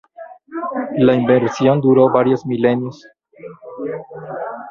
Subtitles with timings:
[0.97, 3.05] La inversión duró varios milenios.